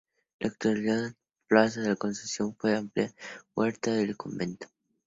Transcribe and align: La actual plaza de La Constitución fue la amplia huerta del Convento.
La 0.39 0.47
actual 0.47 1.15
plaza 1.45 1.81
de 1.81 1.89
La 1.89 1.95
Constitución 1.95 2.55
fue 2.55 2.71
la 2.71 2.79
amplia 2.79 3.13
huerta 3.53 3.91
del 3.93 4.17
Convento. 4.17 4.65